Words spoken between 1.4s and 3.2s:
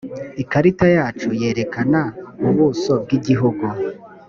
yerekana ubuso bwi